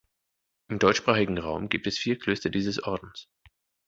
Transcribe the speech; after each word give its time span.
Im 0.71 0.79
deutschsprachigen 0.79 1.37
Raum 1.37 1.69
gibt 1.69 1.85
es 1.85 1.99
vier 1.99 2.17
Klöster 2.17 2.49
dieses 2.49 2.81
Ordens. 2.81 3.29